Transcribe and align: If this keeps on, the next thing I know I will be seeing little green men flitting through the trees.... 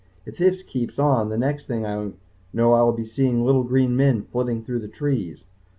If 0.25 0.35
this 0.39 0.63
keeps 0.63 0.97
on, 0.97 1.29
the 1.29 1.37
next 1.37 1.67
thing 1.67 1.85
I 1.85 2.13
know 2.53 2.73
I 2.73 2.81
will 2.81 2.91
be 2.91 3.05
seeing 3.05 3.45
little 3.45 3.61
green 3.63 3.95
men 3.95 4.23
flitting 4.23 4.63
through 4.65 4.79
the 4.79 4.87
trees.... 4.87 5.43